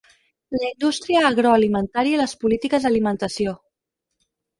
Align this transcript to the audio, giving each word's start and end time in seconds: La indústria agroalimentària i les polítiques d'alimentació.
La 0.53 0.61
indústria 0.67 1.19
agroalimentària 1.27 2.15
i 2.17 2.21
les 2.21 2.33
polítiques 2.45 2.87
d'alimentació. 2.87 3.55